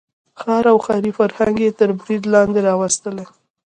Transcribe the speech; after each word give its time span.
ښار 0.39 0.63
او 0.71 0.77
ښاري 0.85 1.11
فرهنګ 1.19 1.57
یې 1.65 1.71
تر 1.79 1.89
برید 1.99 2.23
لاندې 2.33 2.59
راوستلی. 2.67 3.25